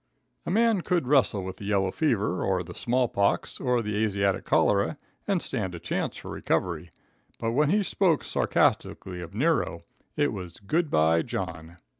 [0.47, 4.45] A man could wrestle with the yellow fever, or the small pox, or the Asiatic
[4.45, 6.89] cholera and stand a chance for recovery,
[7.37, 9.83] but when he spoke sarcastically of Nero,
[10.17, 11.77] it was good bye John.